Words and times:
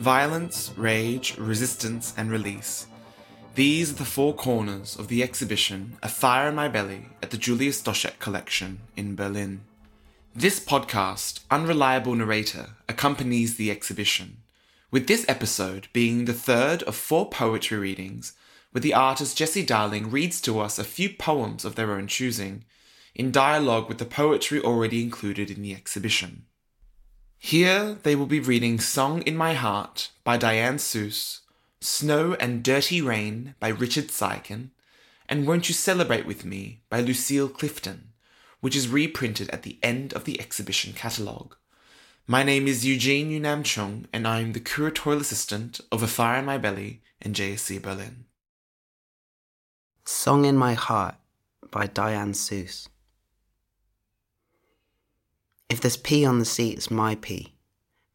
Violence, 0.00 0.72
rage, 0.78 1.36
resistance, 1.36 2.14
and 2.16 2.30
release. 2.30 2.86
These 3.54 3.90
are 3.90 3.96
the 3.96 4.06
four 4.06 4.32
corners 4.32 4.98
of 4.98 5.08
the 5.08 5.22
exhibition 5.22 5.98
A 6.02 6.08
Fire 6.08 6.48
in 6.48 6.54
My 6.54 6.68
Belly 6.68 7.10
at 7.22 7.28
the 7.28 7.36
Julia 7.36 7.70
Stoschek 7.70 8.18
Collection 8.18 8.80
in 8.96 9.14
Berlin. 9.14 9.60
This 10.34 10.58
podcast, 10.58 11.40
Unreliable 11.50 12.14
Narrator, 12.14 12.70
accompanies 12.88 13.56
the 13.56 13.70
exhibition, 13.70 14.38
with 14.90 15.06
this 15.06 15.26
episode 15.28 15.88
being 15.92 16.24
the 16.24 16.32
third 16.32 16.82
of 16.84 16.96
four 16.96 17.28
poetry 17.28 17.76
readings 17.76 18.32
where 18.72 18.80
the 18.80 18.94
artist 18.94 19.36
Jesse 19.36 19.66
Darling 19.66 20.10
reads 20.10 20.40
to 20.40 20.60
us 20.60 20.78
a 20.78 20.84
few 20.84 21.10
poems 21.10 21.62
of 21.66 21.74
their 21.74 21.92
own 21.92 22.06
choosing, 22.06 22.64
in 23.14 23.30
dialogue 23.30 23.86
with 23.86 23.98
the 23.98 24.06
poetry 24.06 24.62
already 24.62 25.02
included 25.02 25.50
in 25.50 25.60
the 25.60 25.74
exhibition. 25.74 26.46
Here 27.42 27.96
they 28.02 28.14
will 28.14 28.26
be 28.26 28.38
reading 28.38 28.78
Song 28.78 29.22
in 29.22 29.34
My 29.34 29.54
Heart 29.54 30.10
by 30.24 30.36
Diane 30.36 30.76
Seuss, 30.76 31.40
Snow 31.80 32.34
and 32.34 32.62
Dirty 32.62 33.00
Rain 33.00 33.54
by 33.58 33.68
Richard 33.68 34.08
Siken, 34.08 34.68
and 35.26 35.46
Won't 35.46 35.66
You 35.66 35.74
Celebrate 35.74 36.26
With 36.26 36.44
Me 36.44 36.82
by 36.90 37.00
Lucille 37.00 37.48
Clifton, 37.48 38.12
which 38.60 38.76
is 38.76 38.88
reprinted 38.88 39.48
at 39.48 39.62
the 39.62 39.78
end 39.82 40.12
of 40.12 40.24
the 40.24 40.38
exhibition 40.38 40.92
catalogue. 40.92 41.56
My 42.26 42.42
name 42.42 42.68
is 42.68 42.84
Eugene 42.84 43.30
Yunam 43.30 43.64
Chung, 43.64 44.06
and 44.12 44.28
I 44.28 44.40
am 44.40 44.52
the 44.52 44.60
curatorial 44.60 45.22
assistant 45.22 45.80
of 45.90 46.02
A 46.02 46.06
Fire 46.06 46.40
in 46.40 46.44
My 46.44 46.58
Belly 46.58 47.00
in 47.22 47.32
JSC 47.32 47.80
Berlin. 47.80 48.26
Song 50.04 50.44
in 50.44 50.58
My 50.58 50.74
Heart 50.74 51.14
by 51.70 51.86
Diane 51.86 52.34
Seuss. 52.34 52.88
If 55.70 55.80
there's 55.80 55.96
pee 55.96 56.26
on 56.26 56.40
the 56.40 56.44
seat, 56.44 56.78
it's 56.78 56.90
my 56.90 57.14
pee. 57.14 57.54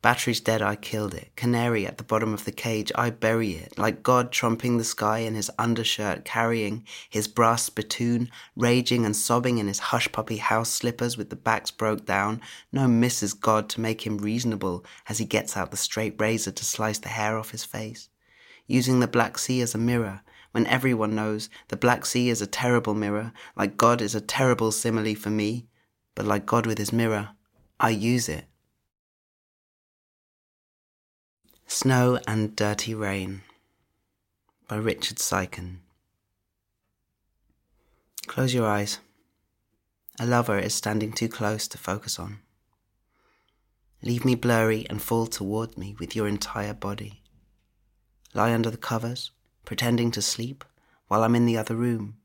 Battery's 0.01 0.41
dead, 0.41 0.61
I 0.61 0.75
killed 0.75 1.13
it. 1.13 1.31
Canary 1.37 1.87
at 1.87 1.97
the 1.97 2.03
bottom 2.03 2.33
of 2.33 2.43
the 2.43 2.51
cage, 2.51 2.91
I 2.95 3.11
bury 3.11 3.53
it. 3.53 3.77
Like 3.77 4.03
God 4.03 4.33
trumping 4.33 4.77
the 4.77 4.83
sky 4.83 5.19
in 5.19 5.35
his 5.35 5.49
undershirt, 5.57 6.25
carrying 6.25 6.85
his 7.09 7.29
brass 7.29 7.63
spittoon, 7.63 8.29
raging 8.57 9.05
and 9.05 9.15
sobbing 9.15 9.57
in 9.57 9.67
his 9.67 9.79
hush 9.79 10.11
puppy 10.11 10.35
house 10.35 10.69
slippers 10.69 11.17
with 11.17 11.29
the 11.29 11.37
backs 11.37 11.71
broke 11.71 12.05
down. 12.05 12.41
No 12.73 12.87
Mrs. 12.87 13.39
God 13.39 13.69
to 13.69 13.79
make 13.79 14.05
him 14.05 14.17
reasonable 14.17 14.83
as 15.07 15.19
he 15.19 15.25
gets 15.25 15.55
out 15.55 15.71
the 15.71 15.77
straight 15.77 16.19
razor 16.19 16.51
to 16.51 16.65
slice 16.65 16.99
the 16.99 17.07
hair 17.07 17.37
off 17.37 17.51
his 17.51 17.63
face. 17.63 18.09
Using 18.67 18.99
the 18.99 19.07
Black 19.07 19.37
Sea 19.37 19.61
as 19.61 19.73
a 19.73 19.77
mirror, 19.77 20.23
when 20.51 20.67
everyone 20.67 21.15
knows 21.15 21.49
the 21.69 21.77
Black 21.77 22.05
Sea 22.05 22.27
is 22.27 22.41
a 22.41 22.47
terrible 22.47 22.93
mirror, 22.93 23.31
like 23.55 23.77
God 23.77 24.01
is 24.01 24.13
a 24.13 24.19
terrible 24.19 24.73
simile 24.73 25.15
for 25.15 25.29
me, 25.29 25.67
but 26.15 26.25
like 26.25 26.45
God 26.45 26.65
with 26.65 26.77
his 26.77 26.93
mirror, 26.93 27.29
I 27.77 27.89
use 27.89 28.29
it. 28.29 28.45
Snow 31.67 32.19
and 32.25 32.55
Dirty 32.55 32.95
Rain 32.95 33.41
by 34.69 34.77
Richard 34.77 35.17
Siken. 35.17 35.79
Close 38.27 38.53
your 38.53 38.65
eyes. 38.65 38.99
A 40.17 40.25
lover 40.25 40.57
is 40.57 40.73
standing 40.73 41.11
too 41.11 41.27
close 41.27 41.67
to 41.67 41.77
focus 41.77 42.17
on. 42.17 42.39
Leave 44.01 44.23
me 44.23 44.35
blurry 44.35 44.87
and 44.89 45.01
fall 45.01 45.27
toward 45.27 45.77
me 45.77 45.97
with 45.99 46.15
your 46.15 46.29
entire 46.29 46.73
body. 46.73 47.23
Lie 48.33 48.53
under 48.53 48.69
the 48.69 48.77
covers, 48.77 49.31
pretending 49.65 50.11
to 50.11 50.21
sleep 50.21 50.63
while 51.09 51.23
I'm 51.23 51.35
in 51.35 51.45
the 51.45 51.57
other 51.57 51.75
room. 51.75 52.15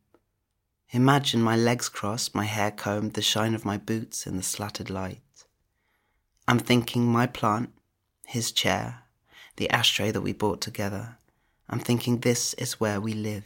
Imagine 0.93 1.43
my 1.43 1.57
legs 1.57 1.89
crossed, 1.89 2.37
my 2.37 2.45
hair 2.45 2.71
combed, 2.71 3.15
the 3.15 3.23
shine 3.23 3.57
of 3.57 3.65
my 3.65 3.79
boots 3.79 4.29
in 4.29 4.37
the 4.37 4.45
slatted 4.45 4.91
light. 4.91 5.23
I'm 6.51 6.59
thinking 6.59 7.07
my 7.07 7.29
plant, 7.29 7.71
his 8.27 8.51
chair, 8.51 9.05
the 9.55 9.71
ashtray 9.71 10.11
that 10.11 10.23
we 10.23 10.33
bought 10.33 10.61
together. 10.61 11.17
I'm 11.69 11.79
thinking 11.79 12.19
this 12.19 12.55
is 12.55 12.81
where 12.81 13.01
we 13.01 13.13
live. 13.13 13.45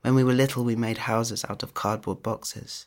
When 0.00 0.16
we 0.16 0.24
were 0.24 0.32
little, 0.32 0.64
we 0.64 0.74
made 0.74 0.98
houses 0.98 1.44
out 1.48 1.62
of 1.62 1.74
cardboard 1.74 2.20
boxes. 2.20 2.86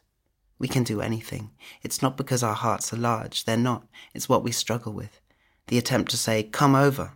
We 0.59 0.67
can 0.67 0.83
do 0.83 0.99
anything. 0.99 1.51
It's 1.81 2.01
not 2.01 2.17
because 2.17 2.43
our 2.43 2.53
hearts 2.53 2.91
are 2.91 2.97
large, 2.97 3.45
they're 3.45 3.55
not. 3.55 3.87
It's 4.13 4.27
what 4.27 4.43
we 4.43 4.51
struggle 4.51 4.91
with. 4.91 5.21
The 5.67 5.77
attempt 5.77 6.11
to 6.11 6.17
say, 6.17 6.43
come 6.43 6.75
over. 6.75 7.13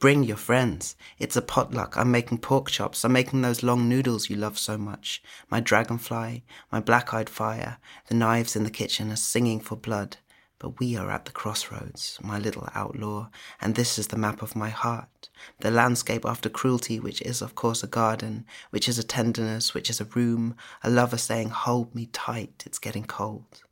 Bring 0.00 0.24
your 0.24 0.36
friends. 0.36 0.96
It's 1.20 1.36
a 1.36 1.42
potluck. 1.42 1.96
I'm 1.96 2.10
making 2.10 2.38
pork 2.38 2.70
chops. 2.70 3.04
I'm 3.04 3.12
making 3.12 3.42
those 3.42 3.62
long 3.62 3.88
noodles 3.88 4.28
you 4.28 4.34
love 4.34 4.58
so 4.58 4.76
much. 4.76 5.22
My 5.48 5.60
dragonfly, 5.60 6.42
my 6.72 6.80
black 6.80 7.14
eyed 7.14 7.30
fire, 7.30 7.78
the 8.08 8.16
knives 8.16 8.56
in 8.56 8.64
the 8.64 8.68
kitchen 8.68 9.12
are 9.12 9.16
singing 9.16 9.60
for 9.60 9.76
blood. 9.76 10.16
But 10.60 10.80
we 10.80 10.96
are 10.96 11.10
at 11.10 11.24
the 11.24 11.30
crossroads, 11.30 12.18
my 12.20 12.36
little 12.38 12.68
outlaw, 12.74 13.28
and 13.60 13.76
this 13.76 13.96
is 13.96 14.08
the 14.08 14.16
map 14.16 14.42
of 14.42 14.56
my 14.56 14.70
heart. 14.70 15.28
The 15.60 15.70
landscape 15.70 16.24
after 16.24 16.48
cruelty, 16.48 16.98
which 16.98 17.22
is, 17.22 17.40
of 17.40 17.54
course, 17.54 17.84
a 17.84 17.86
garden, 17.86 18.44
which 18.70 18.88
is 18.88 18.98
a 18.98 19.04
tenderness, 19.04 19.72
which 19.72 19.88
is 19.88 20.00
a 20.00 20.04
room, 20.04 20.56
a 20.82 20.90
lover 20.90 21.16
saying, 21.16 21.50
Hold 21.50 21.94
me 21.94 22.06
tight, 22.06 22.64
it's 22.66 22.80
getting 22.80 23.04
cold. 23.04 23.62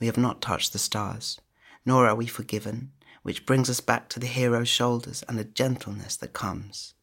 We 0.00 0.06
have 0.06 0.16
not 0.16 0.40
touched 0.40 0.72
the 0.72 0.78
stars, 0.78 1.40
nor 1.84 2.08
are 2.08 2.14
we 2.14 2.26
forgiven, 2.26 2.92
which 3.22 3.44
brings 3.44 3.68
us 3.68 3.80
back 3.80 4.08
to 4.10 4.20
the 4.20 4.26
hero's 4.26 4.68
shoulders 4.68 5.22
and 5.28 5.38
the 5.38 5.44
gentleness 5.44 6.16
that 6.16 6.32
comes. 6.32 6.94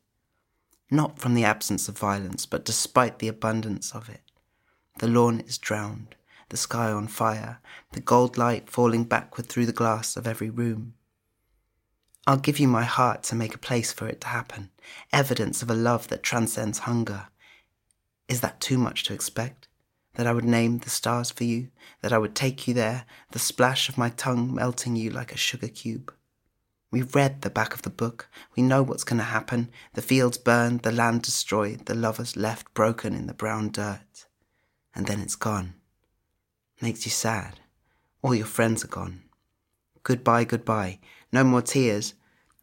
Not 0.90 1.20
from 1.20 1.36
the 1.36 1.46
absence 1.46 1.88
of 1.88 1.98
violence, 1.98 2.48
but 2.48 2.66
despite 2.66 3.20
the 3.20 3.28
abundance 3.28 3.94
of 3.94 4.10
it. 4.10 4.22
The 4.98 5.08
lawn 5.08 5.42
is 5.42 5.60
drowned 5.60 6.16
the 6.50 6.58
sky 6.58 6.92
on 6.92 7.08
fire, 7.08 7.60
the 7.94 8.00
gold 8.00 8.38
light 8.38 8.70
falling 8.70 9.04
backward 9.04 9.48
through 9.48 9.66
the 9.66 9.72
glass 9.72 10.16
of 10.16 10.28
every 10.28 10.50
room. 10.50 10.94
I'll 12.28 12.38
give 12.38 12.60
you 12.60 12.68
my 12.68 12.84
heart 12.84 13.24
to 13.24 13.36
make 13.36 13.54
a 13.54 13.60
place 13.60 13.92
for 13.92 14.08
it 14.08 14.22
to 14.22 14.28
happen, 14.28 14.72
evidence 15.14 15.62
of 15.62 15.70
a 15.70 15.76
love 15.76 16.08
that 16.08 16.24
transcends 16.24 16.80
hunger. 16.80 17.28
Is 18.28 18.42
that 18.42 18.60
too 18.60 18.78
much 18.78 19.04
to 19.06 19.14
expect? 19.14 19.68
That 20.16 20.28
I 20.28 20.34
would 20.34 20.46
name 20.46 20.80
the 20.80 20.90
stars 20.90 21.30
for 21.30 21.44
you, 21.44 21.70
that 22.02 22.14
I 22.14 22.18
would 22.18 22.36
take 22.36 22.68
you 22.68 22.74
there, 22.74 23.06
the 23.32 23.40
splash 23.40 23.90
of 23.90 23.98
my 23.98 24.10
tongue 24.10 24.54
melting 24.54 24.96
you 24.96 25.10
like 25.10 25.34
a 25.34 25.38
sugar 25.38 25.68
cube. 25.68 26.14
We've 26.90 27.14
read 27.14 27.42
the 27.42 27.50
back 27.50 27.74
of 27.74 27.82
the 27.82 27.90
book. 27.90 28.30
We 28.56 28.64
know 28.64 28.82
what's 28.82 29.04
going 29.04 29.18
to 29.18 29.26
happen. 29.26 29.70
The 29.94 30.02
fields 30.02 30.38
burned, 30.38 30.82
the 30.82 30.92
land 30.92 31.24
destroyed, 31.24 31.88
the 31.88 31.96
lovers 31.96 32.38
left 32.38 32.74
broken 32.74 33.14
in 33.14 33.28
the 33.28 33.34
brown 33.34 33.70
dirt. 33.70 34.26
And 34.96 35.06
then 35.06 35.20
it's 35.20 35.36
gone 35.36 35.74
makes 36.81 37.06
you 37.06 37.12
sad. 37.12 37.59
All 38.22 38.36
your 38.36 38.46
friends 38.46 38.84
are 38.84 38.90
gone. 38.90 39.24
Goodbye, 40.03 40.44
goodbye. 40.44 41.00
No 41.31 41.44
more 41.44 41.62
tears. 41.62 42.13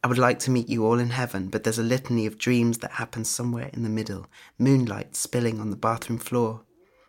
I 0.03 0.07
would 0.07 0.17
like 0.17 0.39
to 0.39 0.51
meet 0.51 0.69
you 0.69 0.85
all 0.85 0.99
in 0.99 1.11
heaven, 1.11 1.47
but 1.47 1.63
there's 1.63 1.79
a 1.79 1.83
litany 1.83 2.25
of 2.25 2.37
dreams 2.37 2.79
that 2.79 2.93
happen 2.93 3.23
somewhere 3.23 3.69
in 3.73 3.83
the 3.83 3.89
middle, 3.89 4.27
moonlight 4.57 5.15
spilling 5.15 5.59
on 5.59 5.69
the 5.69 5.77
bathroom 5.77 6.19
floor. 6.19 6.63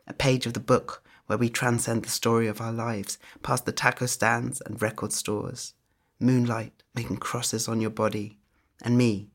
A 0.07 0.13
page 0.13 0.47
of 0.47 0.55
the 0.55 0.61
book 0.61 1.03
where 1.27 1.39
we 1.39 1.49
transcend 1.49 2.05
the 2.05 2.11
story 2.11 2.47
of 2.47 2.61
our 2.61 2.73
lives, 2.73 3.19
past 3.43 3.65
the 3.65 3.73
taco 3.73 4.07
stands 4.07 4.61
and 4.61 4.81
record 4.81 5.13
stores. 5.13 5.75
Moonlight 6.21 6.83
making 6.95 7.17
crosses 7.17 7.67
on 7.67 7.81
your 7.81 7.91
body, 7.91 8.39
and 8.83 8.97
me 8.97 9.31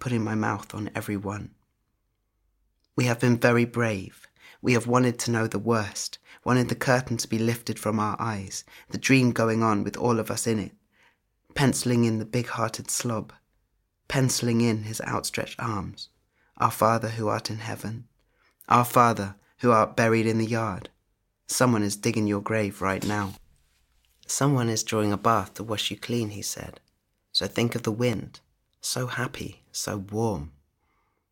putting 0.00 0.24
my 0.24 0.34
mouth 0.34 0.74
on 0.74 0.90
every 0.94 1.16
one. 1.16 1.50
We 2.96 3.04
have 3.04 3.20
been 3.20 3.38
very 3.38 3.64
brave. 3.64 4.21
We 4.62 4.74
have 4.74 4.86
wanted 4.86 5.18
to 5.18 5.30
know 5.32 5.48
the 5.48 5.58
worst, 5.58 6.18
wanted 6.44 6.68
the 6.68 6.76
curtain 6.76 7.16
to 7.18 7.28
be 7.28 7.38
lifted 7.38 7.78
from 7.78 7.98
our 7.98 8.16
eyes, 8.20 8.64
the 8.90 8.98
dream 8.98 9.32
going 9.32 9.62
on 9.62 9.82
with 9.82 9.96
all 9.96 10.20
of 10.20 10.30
us 10.30 10.46
in 10.46 10.60
it, 10.60 10.72
penciling 11.54 12.04
in 12.04 12.20
the 12.20 12.24
big 12.24 12.46
hearted 12.46 12.88
slob, 12.88 13.32
penciling 14.06 14.60
in 14.60 14.84
his 14.84 15.00
outstretched 15.02 15.60
arms, 15.60 16.08
Our 16.58 16.70
Father 16.70 17.08
who 17.08 17.26
art 17.26 17.50
in 17.50 17.58
heaven, 17.58 18.06
Our 18.68 18.84
Father 18.84 19.34
who 19.58 19.72
art 19.72 19.96
buried 19.96 20.26
in 20.26 20.38
the 20.38 20.46
yard. 20.46 20.88
Someone 21.46 21.82
is 21.82 21.96
digging 21.96 22.28
your 22.28 22.40
grave 22.40 22.80
right 22.80 23.04
now. 23.04 23.34
Someone 24.26 24.68
is 24.68 24.84
drawing 24.84 25.12
a 25.12 25.16
bath 25.16 25.54
to 25.54 25.64
wash 25.64 25.90
you 25.90 25.96
clean, 25.96 26.30
he 26.30 26.42
said. 26.42 26.80
So 27.32 27.46
think 27.46 27.74
of 27.74 27.82
the 27.82 27.92
wind, 27.92 28.40
so 28.80 29.06
happy, 29.06 29.62
so 29.72 29.96
warm. 29.98 30.52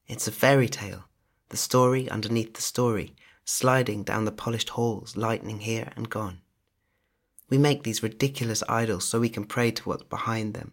It's 0.06 0.26
a 0.26 0.32
fairy 0.32 0.68
tale, 0.68 1.04
the 1.50 1.56
story 1.56 2.08
underneath 2.08 2.54
the 2.54 2.62
story, 2.62 3.14
sliding 3.44 4.02
down 4.02 4.24
the 4.24 4.32
polished 4.32 4.70
halls, 4.70 5.16
lightning 5.16 5.60
here 5.60 5.92
and 5.96 6.08
gone. 6.08 6.40
We 7.48 7.58
make 7.58 7.82
these 7.82 8.02
ridiculous 8.02 8.62
idols 8.68 9.04
so 9.04 9.20
we 9.20 9.28
can 9.28 9.44
pray 9.44 9.72
to 9.72 9.88
what's 9.88 10.04
behind 10.04 10.54
them. 10.54 10.72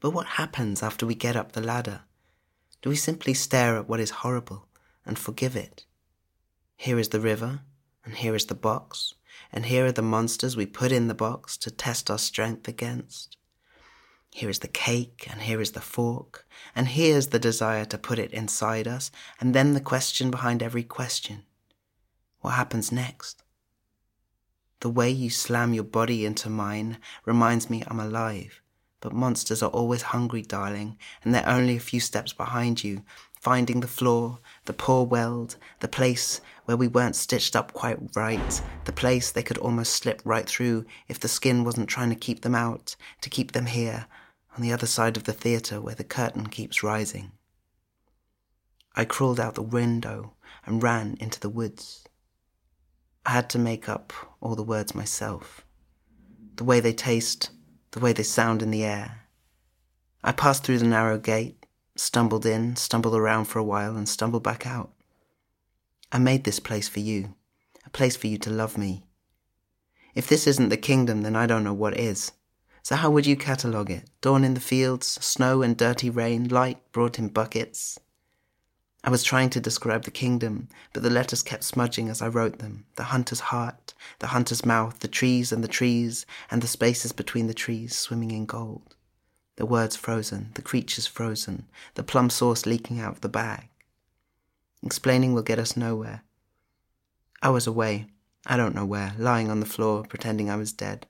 But 0.00 0.10
what 0.10 0.26
happens 0.26 0.82
after 0.82 1.06
we 1.06 1.14
get 1.14 1.36
up 1.36 1.52
the 1.52 1.62
ladder? 1.62 2.02
Do 2.82 2.90
we 2.90 2.96
simply 2.96 3.34
stare 3.34 3.76
at 3.76 3.88
what 3.88 4.00
is 4.00 4.10
horrible 4.10 4.68
and 5.06 5.18
forgive 5.18 5.56
it? 5.56 5.86
Here 6.76 6.98
is 6.98 7.08
the 7.08 7.20
river, 7.20 7.60
and 8.04 8.14
here 8.14 8.34
is 8.34 8.46
the 8.46 8.54
box, 8.54 9.14
and 9.52 9.66
here 9.66 9.86
are 9.86 9.92
the 9.92 10.02
monsters 10.02 10.56
we 10.56 10.66
put 10.66 10.92
in 10.92 11.08
the 11.08 11.14
box 11.14 11.56
to 11.58 11.70
test 11.70 12.10
our 12.10 12.18
strength 12.18 12.68
against. 12.68 13.36
Here 14.34 14.48
is 14.50 14.60
the 14.60 14.68
cake, 14.68 15.28
and 15.30 15.42
here 15.42 15.60
is 15.60 15.72
the 15.72 15.80
fork, 15.80 16.46
and 16.74 16.88
here's 16.88 17.28
the 17.28 17.38
desire 17.38 17.84
to 17.84 17.98
put 17.98 18.18
it 18.18 18.32
inside 18.32 18.88
us, 18.88 19.10
and 19.38 19.54
then 19.54 19.74
the 19.74 19.80
question 19.80 20.30
behind 20.30 20.62
every 20.62 20.82
question 20.84 21.44
what 22.40 22.52
happens 22.52 22.90
next? 22.90 23.42
The 24.80 24.90
way 24.90 25.10
you 25.10 25.30
slam 25.30 25.74
your 25.74 25.84
body 25.84 26.26
into 26.26 26.50
mine 26.50 26.98
reminds 27.24 27.70
me 27.70 27.84
I'm 27.86 28.00
alive, 28.00 28.60
But 29.00 29.12
monsters 29.12 29.62
are 29.62 29.70
always 29.70 30.02
hungry, 30.02 30.42
darling, 30.42 30.96
and 31.22 31.34
they're 31.34 31.48
only 31.48 31.76
a 31.76 31.80
few 31.80 32.00
steps 32.00 32.32
behind 32.32 32.82
you, 32.82 33.02
finding 33.40 33.80
the 33.80 33.88
flaw, 33.88 34.38
the 34.64 34.72
poor 34.72 35.04
weld, 35.04 35.56
the 35.80 35.88
place 35.88 36.40
where 36.64 36.76
we 36.76 36.88
weren't 36.88 37.16
stitched 37.16 37.56
up 37.56 37.72
quite 37.72 37.98
right, 38.16 38.62
the 38.84 38.92
place 38.92 39.30
they 39.30 39.42
could 39.42 39.58
almost 39.58 39.94
slip 39.94 40.22
right 40.24 40.48
through 40.48 40.86
if 41.08 41.20
the 41.20 41.28
skin 41.28 41.64
wasn't 41.64 41.88
trying 41.88 42.10
to 42.10 42.16
keep 42.16 42.42
them 42.42 42.54
out, 42.54 42.96
to 43.20 43.28
keep 43.28 43.52
them 43.52 43.66
here, 43.66 44.06
on 44.54 44.62
the 44.62 44.72
other 44.72 44.86
side 44.86 45.16
of 45.16 45.24
the 45.24 45.32
theatre 45.32 45.80
where 45.80 45.94
the 45.94 46.04
curtain 46.04 46.46
keeps 46.46 46.82
rising. 46.82 47.32
I 48.94 49.04
crawled 49.04 49.40
out 49.40 49.54
the 49.54 49.62
window 49.62 50.34
and 50.66 50.82
ran 50.82 51.16
into 51.20 51.40
the 51.40 51.48
woods. 51.48 52.06
I 53.24 53.30
had 53.30 53.48
to 53.50 53.58
make 53.58 53.88
up 53.88 54.12
all 54.40 54.54
the 54.54 54.62
words 54.62 54.94
myself, 54.94 55.64
the 56.56 56.64
way 56.64 56.80
they 56.80 56.92
taste, 56.92 57.50
the 57.92 58.00
way 58.00 58.12
they 58.12 58.22
sound 58.22 58.62
in 58.62 58.70
the 58.70 58.84
air. 58.84 59.22
I 60.22 60.32
passed 60.32 60.64
through 60.64 60.78
the 60.78 60.86
narrow 60.86 61.18
gate, 61.18 61.64
stumbled 61.96 62.44
in, 62.44 62.76
stumbled 62.76 63.14
around 63.14 63.46
for 63.46 63.58
a 63.58 63.64
while, 63.64 63.96
and 63.96 64.08
stumbled 64.08 64.42
back 64.42 64.66
out. 64.66 64.92
I 66.10 66.18
made 66.18 66.44
this 66.44 66.60
place 66.60 66.88
for 66.88 67.00
you, 67.00 67.34
a 67.86 67.90
place 67.90 68.16
for 68.16 68.26
you 68.26 68.38
to 68.38 68.50
love 68.50 68.76
me. 68.76 69.04
If 70.14 70.28
this 70.28 70.46
isn't 70.46 70.68
the 70.68 70.76
kingdom, 70.76 71.22
then 71.22 71.34
I 71.34 71.46
don't 71.46 71.64
know 71.64 71.72
what 71.72 71.98
is. 71.98 72.32
So 72.82 72.96
how 72.96 73.10
would 73.10 73.26
you 73.26 73.36
catalogue 73.36 73.90
it? 73.90 74.10
Dawn 74.20 74.44
in 74.44 74.54
the 74.54 74.60
fields, 74.60 75.06
snow 75.06 75.62
and 75.62 75.76
dirty 75.76 76.10
rain, 76.10 76.48
light 76.48 76.78
brought 76.92 77.18
in 77.18 77.28
buckets. 77.28 77.98
I 79.04 79.10
was 79.10 79.22
trying 79.22 79.50
to 79.50 79.60
describe 79.60 80.04
the 80.04 80.10
kingdom, 80.10 80.68
but 80.92 81.02
the 81.02 81.10
letters 81.10 81.42
kept 81.42 81.64
smudging 81.64 82.08
as 82.08 82.22
I 82.22 82.28
wrote 82.28 82.58
them. 82.58 82.86
The 82.96 83.04
hunter's 83.04 83.40
heart, 83.40 83.94
the 84.18 84.28
hunter's 84.28 84.64
mouth, 84.64 85.00
the 85.00 85.08
trees 85.08 85.52
and 85.52 85.62
the 85.62 85.68
trees, 85.68 86.26
and 86.50 86.62
the 86.62 86.68
spaces 86.68 87.12
between 87.12 87.46
the 87.46 87.54
trees 87.54 87.96
swimming 87.96 88.30
in 88.30 88.46
gold 88.46 88.96
the 89.56 89.66
words 89.66 89.96
frozen, 89.96 90.50
the 90.54 90.62
creatures 90.62 91.06
frozen, 91.06 91.68
the 91.94 92.02
plum 92.02 92.30
sauce 92.30 92.66
leaking 92.66 92.98
out 92.98 93.12
of 93.12 93.20
the 93.20 93.28
bag. 93.28 93.68
Explaining 94.82 95.34
will 95.34 95.42
get 95.42 95.58
us 95.58 95.76
nowhere. 95.76 96.22
I 97.42 97.50
was 97.50 97.66
away, 97.66 98.06
I 98.46 98.56
don't 98.56 98.74
know 98.74 98.86
where, 98.86 99.14
lying 99.18 99.50
on 99.50 99.60
the 99.60 99.66
floor, 99.66 100.04
pretending 100.04 100.50
I 100.50 100.56
was 100.56 100.72
dead. 100.72 101.06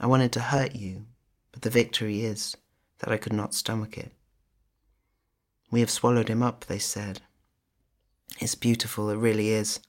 I 0.00 0.06
wanted 0.06 0.32
to 0.32 0.40
hurt 0.40 0.76
you, 0.76 1.06
but 1.52 1.62
the 1.62 1.70
victory 1.70 2.22
is 2.22 2.56
that 2.98 3.10
I 3.10 3.16
could 3.16 3.32
not 3.32 3.54
stomach 3.54 3.98
it. 3.98 4.12
We 5.70 5.80
have 5.80 5.90
swallowed 5.90 6.28
him 6.28 6.42
up, 6.42 6.64
they 6.64 6.78
said. 6.78 7.20
It's 8.40 8.54
beautiful, 8.54 9.10
it 9.10 9.16
really 9.16 9.48
is. 9.48 9.80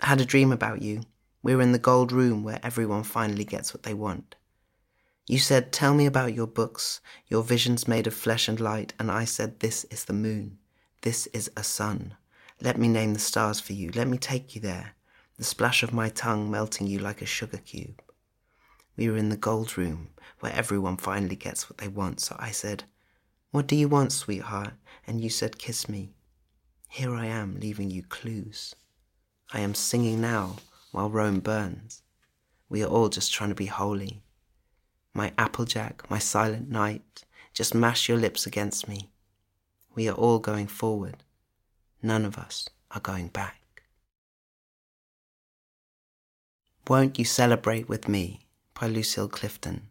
I 0.00 0.06
had 0.06 0.20
a 0.20 0.24
dream 0.24 0.52
about 0.52 0.82
you. 0.82 1.02
We 1.42 1.54
were 1.54 1.62
in 1.62 1.72
the 1.72 1.78
gold 1.78 2.10
room 2.10 2.42
where 2.42 2.60
everyone 2.62 3.04
finally 3.04 3.44
gets 3.44 3.72
what 3.72 3.84
they 3.84 3.94
want. 3.94 4.34
You 5.26 5.38
said, 5.38 5.72
Tell 5.72 5.94
me 5.94 6.04
about 6.04 6.34
your 6.34 6.46
books, 6.46 7.00
your 7.28 7.42
visions 7.42 7.88
made 7.88 8.06
of 8.06 8.14
flesh 8.14 8.48
and 8.48 8.60
light, 8.60 8.92
and 8.98 9.10
I 9.10 9.24
said, 9.24 9.60
This 9.60 9.84
is 9.84 10.04
the 10.04 10.12
moon. 10.12 10.58
This 11.02 11.26
is 11.28 11.50
a 11.56 11.62
sun. 11.62 12.14
Let 12.60 12.78
me 12.78 12.88
name 12.88 13.14
the 13.14 13.20
stars 13.20 13.60
for 13.60 13.72
you. 13.72 13.90
Let 13.94 14.08
me 14.08 14.18
take 14.18 14.54
you 14.54 14.60
there. 14.60 14.94
The 15.36 15.44
splash 15.44 15.82
of 15.82 15.92
my 15.92 16.08
tongue 16.08 16.50
melting 16.50 16.86
you 16.86 16.98
like 16.98 17.22
a 17.22 17.26
sugar 17.26 17.58
cube. 17.58 18.02
We 18.96 19.08
were 19.08 19.16
in 19.16 19.28
the 19.28 19.36
gold 19.36 19.76
room, 19.76 20.10
where 20.40 20.52
everyone 20.52 20.96
finally 20.96 21.36
gets 21.36 21.68
what 21.68 21.78
they 21.78 21.88
want, 21.88 22.20
so 22.20 22.36
I 22.38 22.50
said, 22.50 22.84
What 23.50 23.66
do 23.66 23.76
you 23.76 23.88
want, 23.88 24.12
sweetheart? 24.12 24.74
And 25.06 25.20
you 25.20 25.30
said, 25.30 25.58
Kiss 25.58 25.88
me. 25.88 26.14
Here 26.88 27.14
I 27.14 27.26
am, 27.26 27.58
leaving 27.58 27.90
you 27.90 28.02
clues. 28.02 28.74
I 29.52 29.60
am 29.60 29.74
singing 29.74 30.20
now 30.20 30.56
while 30.92 31.10
Rome 31.10 31.40
burns. 31.40 32.02
We 32.68 32.82
are 32.82 32.88
all 32.88 33.08
just 33.08 33.32
trying 33.32 33.50
to 33.50 33.54
be 33.54 33.66
holy 33.66 34.22
my 35.14 35.32
Applejack, 35.38 36.08
my 36.10 36.18
silent 36.18 36.68
night, 36.68 37.24
just 37.52 37.74
mash 37.74 38.08
your 38.08 38.18
lips 38.18 38.46
against 38.46 38.88
me. 38.88 39.10
We 39.94 40.08
are 40.08 40.14
all 40.14 40.40
going 40.40 40.66
forward. 40.66 41.22
None 42.02 42.24
of 42.24 42.36
us 42.36 42.68
are 42.90 43.00
going 43.00 43.28
back. 43.28 43.60
Won't 46.88 47.18
You 47.18 47.24
Celebrate 47.24 47.88
With 47.88 48.08
Me 48.08 48.43
by 48.78 48.88
Lucille 48.88 49.28
Clifton. 49.28 49.88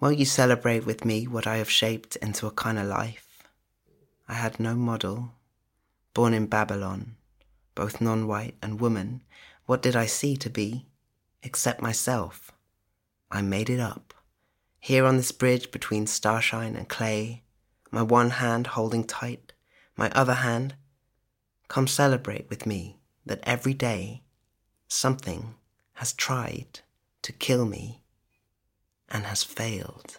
Won't 0.00 0.18
you 0.18 0.24
celebrate 0.24 0.84
with 0.84 1.04
me 1.04 1.26
what 1.28 1.46
I 1.46 1.58
have 1.58 1.70
shaped 1.70 2.16
into 2.16 2.46
a 2.46 2.50
kind 2.50 2.78
of 2.78 2.86
life? 2.86 3.44
I 4.26 4.34
had 4.34 4.58
no 4.58 4.74
model, 4.74 5.34
born 6.14 6.34
in 6.34 6.46
Babylon, 6.46 7.16
both 7.74 8.00
non 8.00 8.26
white 8.26 8.56
and 8.62 8.80
woman. 8.80 9.22
What 9.66 9.82
did 9.82 9.94
I 9.94 10.06
see 10.06 10.36
to 10.38 10.50
be? 10.50 10.86
except 11.42 11.82
myself. 11.82 12.52
I 13.30 13.42
made 13.42 13.68
it 13.68 13.80
up. 13.80 14.14
Here 14.78 15.04
on 15.04 15.16
this 15.16 15.32
bridge 15.32 15.70
between 15.70 16.06
starshine 16.06 16.76
and 16.76 16.88
clay, 16.88 17.42
my 17.90 18.02
one 18.02 18.30
hand 18.30 18.68
holding 18.68 19.04
tight, 19.04 19.52
my 19.96 20.10
other 20.12 20.34
hand, 20.34 20.74
come 21.68 21.86
celebrate 21.86 22.48
with 22.48 22.66
me 22.66 22.98
that 23.26 23.40
every 23.44 23.74
day 23.74 24.22
something 24.92 25.54
has 25.94 26.12
tried 26.12 26.80
to 27.22 27.32
kill 27.32 27.64
me 27.64 28.02
and 29.08 29.24
has 29.24 29.42
failed. 29.42 30.18